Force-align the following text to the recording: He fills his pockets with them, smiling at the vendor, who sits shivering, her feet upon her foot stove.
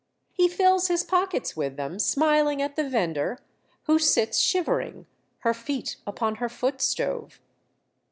He 0.33 0.47
fills 0.47 0.87
his 0.87 1.03
pockets 1.03 1.55
with 1.55 1.77
them, 1.77 1.99
smiling 1.99 2.59
at 2.59 2.75
the 2.75 2.89
vendor, 2.89 3.37
who 3.83 3.99
sits 3.99 4.39
shivering, 4.39 5.05
her 5.41 5.53
feet 5.53 5.97
upon 6.07 6.37
her 6.41 6.49
foot 6.49 6.81
stove. 6.81 7.39